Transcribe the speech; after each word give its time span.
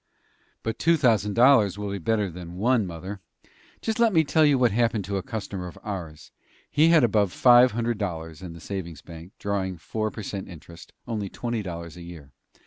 "But 0.63 0.79
two 0.79 0.97
thousand 0.97 1.35
dollars 1.35 1.77
will 1.77 1.91
be 1.91 1.99
better 1.99 2.31
than 2.31 2.55
one, 2.55 2.87
mother. 2.87 3.19
Just 3.81 3.99
let 3.99 4.11
me 4.13 4.23
tell 4.23 4.43
you 4.43 4.57
what 4.57 4.71
happened 4.71 5.05
to 5.05 5.17
a 5.17 5.21
customer 5.21 5.67
of 5.67 5.77
ours: 5.83 6.31
He 6.71 6.87
had 6.87 7.03
above 7.03 7.31
five 7.31 7.73
hundred 7.73 7.99
dollars 7.99 8.41
in 8.41 8.53
the 8.53 8.59
savings 8.59 9.03
bank, 9.03 9.33
drawing 9.37 9.77
four 9.77 10.09
per 10.09 10.23
cent 10.23 10.47
interest 10.49 10.91
only 11.07 11.29
twenty 11.29 11.61
dollars 11.61 11.97
a 11.97 12.01
year. 12.01 12.31